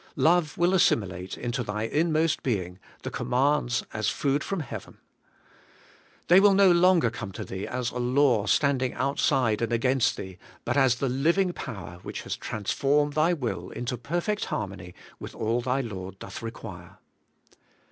[0.15, 4.97] Love will assimilate into thy inmost being the commands as food from heaven.
[6.27, 10.39] They will no longer come to thee as a law standing outside and against thee,
[10.65, 15.35] but as the liv ing power which has transformed thy will into perfect harmony with
[15.35, 16.97] all thy Lord doth require.